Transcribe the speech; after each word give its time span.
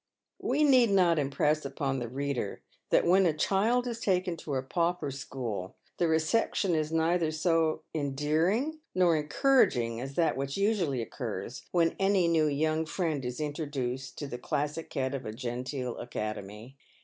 We 0.41 0.63
need 0.63 0.89
not 0.89 1.19
impress 1.19 1.63
upon 1.63 1.99
the 1.99 2.07
reader 2.09 2.63
that 2.89 3.05
when 3.05 3.27
a 3.27 3.37
child 3.37 3.85
is 3.85 3.99
taken 3.99 4.35
to 4.37 4.55
a 4.55 4.63
pauper 4.63 5.11
school, 5.11 5.75
the 5.99 6.07
reception 6.07 6.73
is 6.73 6.91
neither 6.91 7.29
so 7.29 7.83
endearing 7.93 8.79
nor 8.95 9.15
en 9.15 9.29
couraging 9.29 9.99
as 9.99 10.15
that 10.15 10.35
which 10.35 10.57
usually 10.57 11.03
occurs 11.03 11.67
when 11.71 11.95
any 11.99 12.27
new 12.27 12.47
"young 12.47 12.87
friend" 12.87 13.23
is 13.23 13.39
introduced 13.39 14.17
to 14.17 14.25
the 14.25 14.39
classic 14.39 14.91
head 14.91 15.13
of 15.13 15.23
a 15.23 15.31
genteel 15.33 15.95
academy. 15.99 16.77